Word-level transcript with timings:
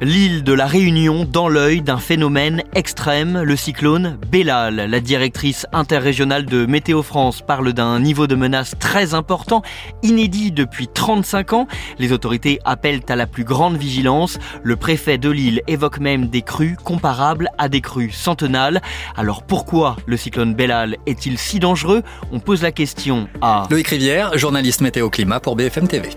L'île 0.00 0.44
de 0.44 0.52
la 0.52 0.66
Réunion 0.66 1.24
dans 1.24 1.48
l'œil 1.48 1.82
d'un 1.82 1.96
phénomène 1.96 2.62
extrême, 2.72 3.42
le 3.42 3.56
cyclone 3.56 4.16
Bellal. 4.30 4.76
La 4.76 5.00
directrice 5.00 5.66
interrégionale 5.72 6.46
de 6.46 6.66
Météo 6.66 7.02
France 7.02 7.42
parle 7.42 7.72
d'un 7.72 7.98
niveau 7.98 8.28
de 8.28 8.36
menace 8.36 8.74
très 8.78 9.14
important, 9.14 9.62
inédit 10.04 10.52
depuis 10.52 10.86
35 10.86 11.52
ans. 11.52 11.66
Les 11.98 12.12
autorités 12.12 12.60
appellent 12.64 13.02
à 13.08 13.16
la 13.16 13.26
plus 13.26 13.42
grande 13.42 13.76
vigilance. 13.76 14.38
Le 14.62 14.76
préfet 14.76 15.18
de 15.18 15.30
l'île 15.30 15.62
évoque 15.66 15.98
même 15.98 16.28
des 16.28 16.42
crues 16.42 16.76
comparables 16.76 17.48
à 17.58 17.68
des 17.68 17.80
crues 17.80 18.12
centenales. 18.12 18.80
Alors 19.16 19.42
pourquoi 19.42 19.96
le 20.06 20.16
cyclone 20.16 20.54
Bellal 20.54 20.96
est-il 21.06 21.38
si 21.38 21.58
dangereux? 21.58 22.04
On 22.30 22.38
pose 22.38 22.62
la 22.62 22.70
question 22.70 23.28
à 23.40 23.66
Loïc 23.68 23.88
Rivière, 23.88 24.38
journaliste 24.38 24.80
météo 24.80 25.10
climat 25.10 25.40
pour 25.40 25.56
BFM 25.56 25.88
TV. 25.88 26.10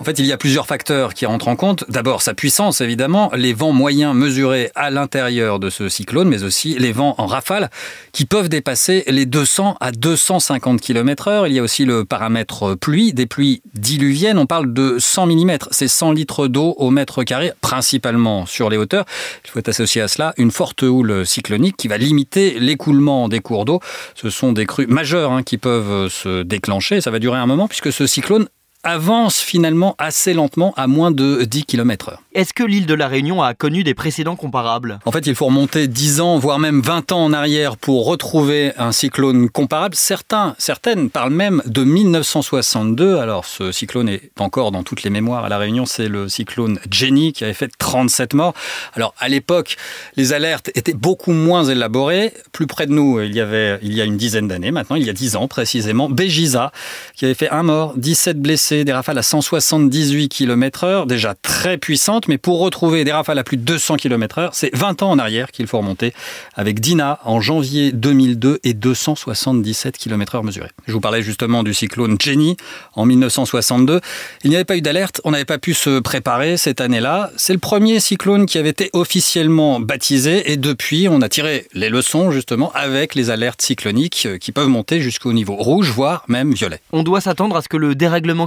En 0.00 0.04
fait, 0.04 0.20
il 0.20 0.26
y 0.26 0.32
a 0.32 0.36
plusieurs 0.36 0.66
facteurs 0.66 1.12
qui 1.12 1.26
rentrent 1.26 1.48
en 1.48 1.56
compte. 1.56 1.84
D'abord, 1.88 2.22
sa 2.22 2.32
puissance, 2.32 2.80
évidemment, 2.80 3.32
les 3.34 3.52
vents 3.52 3.72
moyens 3.72 4.14
mesurés 4.14 4.70
à 4.76 4.90
l'intérieur 4.90 5.58
de 5.58 5.70
ce 5.70 5.88
cyclone, 5.88 6.28
mais 6.28 6.44
aussi 6.44 6.78
les 6.78 6.92
vents 6.92 7.16
en 7.18 7.26
rafale 7.26 7.68
qui 8.12 8.24
peuvent 8.24 8.48
dépasser 8.48 9.02
les 9.08 9.26
200 9.26 9.76
à 9.80 9.90
250 9.90 10.80
km 10.80 11.26
heure. 11.26 11.46
Il 11.48 11.52
y 11.52 11.58
a 11.58 11.62
aussi 11.64 11.84
le 11.84 12.04
paramètre 12.04 12.76
pluie, 12.76 13.12
des 13.12 13.26
pluies 13.26 13.60
diluviennes. 13.74 14.38
On 14.38 14.46
parle 14.46 14.72
de 14.72 14.98
100 15.00 15.26
mm, 15.26 15.58
c'est 15.72 15.88
100 15.88 16.12
litres 16.12 16.46
d'eau 16.46 16.76
au 16.78 16.90
mètre 16.90 17.24
carré, 17.24 17.50
principalement 17.60 18.46
sur 18.46 18.70
les 18.70 18.76
hauteurs. 18.76 19.04
Il 19.44 19.50
faut 19.50 19.68
associer 19.68 20.00
à 20.00 20.06
cela 20.06 20.32
une 20.36 20.52
forte 20.52 20.84
houle 20.84 21.26
cyclonique 21.26 21.76
qui 21.76 21.88
va 21.88 21.98
limiter 21.98 22.60
l'écoulement 22.60 23.28
des 23.28 23.40
cours 23.40 23.64
d'eau. 23.64 23.80
Ce 24.14 24.30
sont 24.30 24.52
des 24.52 24.64
crues 24.64 24.86
majeures 24.86 25.32
hein, 25.32 25.42
qui 25.42 25.58
peuvent 25.58 26.08
se 26.08 26.44
déclencher. 26.44 27.00
Ça 27.00 27.10
va 27.10 27.18
durer 27.18 27.38
un 27.38 27.46
moment 27.46 27.66
puisque 27.66 27.92
ce 27.92 28.06
cyclone 28.06 28.46
avance 28.84 29.38
finalement 29.40 29.94
assez 29.98 30.34
lentement 30.34 30.72
à 30.76 30.86
moins 30.86 31.10
de 31.10 31.44
10 31.44 31.64
km 31.64 32.10
heure. 32.10 32.22
Est-ce 32.34 32.52
que 32.54 32.62
l'île 32.62 32.86
de 32.86 32.94
la 32.94 33.08
Réunion 33.08 33.42
a 33.42 33.54
connu 33.54 33.82
des 33.82 33.94
précédents 33.94 34.36
comparables? 34.36 35.00
En 35.04 35.12
fait, 35.12 35.26
il 35.26 35.34
faut 35.34 35.46
remonter 35.46 35.88
10 35.88 36.20
ans, 36.20 36.38
voire 36.38 36.58
même 36.58 36.80
20 36.80 37.12
ans 37.12 37.24
en 37.24 37.32
arrière 37.32 37.76
pour 37.76 38.06
retrouver 38.06 38.72
un 38.78 38.92
cyclone 38.92 39.50
comparable. 39.50 39.96
Certains, 39.96 40.54
certaines 40.58 41.10
parlent 41.10 41.32
même 41.32 41.62
de 41.66 41.82
1962. 41.82 43.16
Alors, 43.16 43.44
ce 43.44 43.72
cyclone 43.72 44.08
est 44.08 44.30
encore 44.38 44.70
dans 44.70 44.84
toutes 44.84 45.02
les 45.02 45.10
mémoires 45.10 45.44
à 45.44 45.48
la 45.48 45.58
Réunion. 45.58 45.84
C'est 45.84 46.08
le 46.08 46.28
cyclone 46.28 46.78
Jenny 46.90 47.32
qui 47.32 47.44
avait 47.44 47.54
fait 47.54 47.70
37 47.76 48.34
morts. 48.34 48.54
Alors, 48.94 49.14
à 49.18 49.28
l'époque, 49.28 49.76
les 50.16 50.32
alertes 50.32 50.70
étaient 50.76 50.94
beaucoup 50.94 51.32
moins 51.32 51.64
élaborées. 51.64 52.32
Plus 52.52 52.66
près 52.68 52.86
de 52.86 52.92
nous, 52.92 53.20
il 53.20 53.34
y 53.34 53.40
avait, 53.40 53.78
il 53.82 53.94
y 53.94 54.00
a 54.00 54.04
une 54.04 54.16
dizaine 54.16 54.46
d'années 54.46 54.70
maintenant, 54.70 54.96
il 54.96 55.04
y 55.04 55.10
a 55.10 55.14
10 55.14 55.36
ans 55.36 55.48
précisément, 55.48 56.08
Bégiza 56.08 56.72
qui 57.16 57.24
avait 57.24 57.34
fait 57.34 57.50
un 57.50 57.62
mort, 57.62 57.94
17 57.96 58.40
blessés, 58.40 58.67
des 58.72 58.92
rafales 58.92 59.18
à 59.18 59.22
178 59.22 60.28
km 60.28 60.84
heure, 60.84 61.06
déjà 61.06 61.34
très 61.34 61.78
puissantes 61.78 62.28
mais 62.28 62.38
pour 62.38 62.60
retrouver 62.60 63.04
des 63.04 63.12
rafales 63.12 63.38
à 63.38 63.44
plus 63.44 63.56
de 63.56 63.62
200 63.62 63.96
km/h, 63.96 64.50
c'est 64.52 64.74
20 64.74 65.02
ans 65.02 65.10
en 65.10 65.18
arrière 65.18 65.50
qu'il 65.50 65.66
faut 65.66 65.78
remonter, 65.78 66.12
avec 66.54 66.80
Dina 66.80 67.18
en 67.24 67.40
janvier 67.40 67.92
2002 67.92 68.60
et 68.64 68.74
277 68.74 69.96
km/h 69.96 70.44
mesurés. 70.44 70.70
Je 70.86 70.92
vous 70.92 71.00
parlais 71.00 71.22
justement 71.22 71.62
du 71.62 71.74
cyclone 71.74 72.16
Jenny 72.20 72.56
en 72.94 73.06
1962. 73.06 74.00
Il 74.44 74.50
n'y 74.50 74.56
avait 74.56 74.64
pas 74.64 74.76
eu 74.76 74.82
d'alerte, 74.82 75.20
on 75.24 75.30
n'avait 75.30 75.44
pas 75.44 75.58
pu 75.58 75.74
se 75.74 76.00
préparer 76.00 76.56
cette 76.56 76.80
année-là. 76.80 77.30
C'est 77.36 77.52
le 77.52 77.58
premier 77.58 78.00
cyclone 78.00 78.46
qui 78.46 78.58
avait 78.58 78.70
été 78.70 78.90
officiellement 78.92 79.80
baptisé 79.80 80.52
et 80.52 80.56
depuis, 80.56 81.08
on 81.08 81.22
a 81.22 81.28
tiré 81.28 81.66
les 81.72 81.88
leçons 81.88 82.30
justement 82.30 82.72
avec 82.72 83.14
les 83.14 83.30
alertes 83.30 83.62
cycloniques 83.62 84.28
qui 84.40 84.52
peuvent 84.52 84.68
monter 84.68 85.00
jusqu'au 85.00 85.32
niveau 85.32 85.54
rouge, 85.54 85.90
voire 85.90 86.24
même 86.28 86.52
violet. 86.52 86.80
On 86.92 87.02
doit 87.02 87.20
s'attendre 87.20 87.56
à 87.56 87.62
ce 87.62 87.68
que 87.68 87.76
le 87.76 87.94
dérèglement 87.94 88.46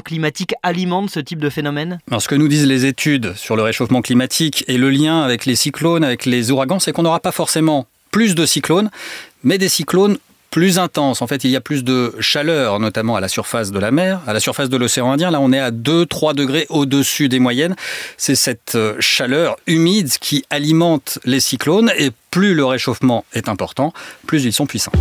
alimente 0.64 1.10
ce 1.10 1.20
type 1.20 1.40
de 1.40 1.50
phénomène? 1.50 2.00
Alors, 2.10 2.22
ce 2.22 2.28
que 2.28 2.36
nous 2.36 2.48
disent 2.48 2.68
les 2.68 2.86
études 2.86 3.34
sur 3.36 3.56
le 3.56 3.64
réchauffement 3.64 4.02
climatique 4.02 4.64
et 4.68 4.78
le 4.78 4.90
lien 4.90 5.22
avec 5.22 5.46
les 5.46 5.56
cyclones, 5.56 6.04
avec 6.04 6.26
les 6.26 6.52
ouragans, 6.52 6.80
c'est 6.80 6.92
qu'on 6.92 7.04
n'aura 7.04 7.20
pas 7.20 7.32
forcément 7.32 7.88
plus 8.12 8.36
de 8.36 8.46
cyclones, 8.46 8.90
mais 9.44 9.58
des 9.58 9.70
cyclones 9.70 10.18
plus 10.52 10.78
intenses. 10.78 11.22
En 11.22 11.28
fait, 11.28 11.44
il 11.46 11.50
y 11.50 11.56
a 11.56 11.62
plus 11.62 11.84
de 11.84 12.14
chaleur, 12.20 12.80
notamment 12.80 13.16
à 13.16 13.22
la 13.22 13.30
surface 13.30 13.72
de 13.72 13.80
la 13.80 13.90
mer, 13.90 14.22
à 14.28 14.34
la 14.34 14.40
surface 14.40 14.70
de 14.70 14.78
l'océan 14.78 15.12
Indien. 15.12 15.32
Là, 15.32 15.40
on 15.40 15.52
est 15.54 15.60
à 15.60 15.72
2-3 15.72 16.36
degrés 16.36 16.68
au-dessus 16.70 17.30
des 17.30 17.40
moyennes. 17.40 17.76
C'est 18.18 18.36
cette 18.36 18.76
euh, 18.76 18.96
chaleur 19.00 19.56
humide 19.66 20.10
qui 20.20 20.44
alimente 20.50 21.20
les 21.24 21.40
cyclones 21.40 21.92
et 21.98 22.12
plus 22.30 22.54
le 22.54 22.66
réchauffement 22.66 23.26
est 23.34 23.48
important, 23.50 23.94
plus 24.28 24.44
ils 24.44 24.54
sont 24.54 24.66
puissants. 24.66 24.92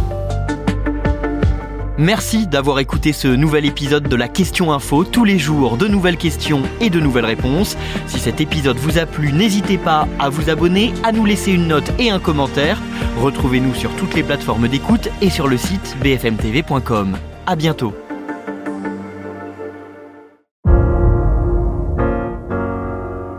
Merci 2.00 2.46
d'avoir 2.46 2.78
écouté 2.78 3.12
ce 3.12 3.28
nouvel 3.28 3.66
épisode 3.66 4.08
de 4.08 4.16
la 4.16 4.26
Question 4.26 4.72
Info. 4.72 5.04
Tous 5.04 5.26
les 5.26 5.38
jours, 5.38 5.76
de 5.76 5.86
nouvelles 5.86 6.16
questions 6.16 6.62
et 6.80 6.88
de 6.88 6.98
nouvelles 6.98 7.26
réponses. 7.26 7.76
Si 8.06 8.18
cet 8.18 8.40
épisode 8.40 8.78
vous 8.78 8.96
a 8.96 9.04
plu, 9.04 9.34
n'hésitez 9.34 9.76
pas 9.76 10.08
à 10.18 10.30
vous 10.30 10.48
abonner, 10.48 10.94
à 11.02 11.12
nous 11.12 11.26
laisser 11.26 11.52
une 11.52 11.68
note 11.68 11.92
et 11.98 12.08
un 12.08 12.18
commentaire. 12.18 12.80
Retrouvez-nous 13.20 13.74
sur 13.74 13.94
toutes 13.96 14.14
les 14.14 14.22
plateformes 14.22 14.66
d'écoute 14.66 15.10
et 15.20 15.28
sur 15.28 15.46
le 15.46 15.58
site 15.58 15.94
bfmtv.com. 16.02 17.18
À 17.46 17.54
bientôt. 17.54 17.92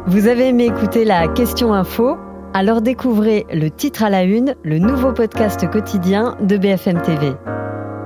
Vous 0.06 0.28
avez 0.28 0.50
aimé 0.50 0.66
écouter 0.66 1.04
la 1.04 1.28
Question 1.30 1.74
Info? 1.74 2.16
Alors 2.54 2.84
découvrez 2.84 3.48
le 3.52 3.72
titre 3.72 4.04
à 4.04 4.12
la 4.12 4.22
une, 4.22 4.54
le 4.62 4.78
nouveau 4.78 5.14
podcast 5.14 5.68
quotidien 5.68 6.38
de 6.42 6.58
BFM 6.58 7.02
TV. 7.02 7.34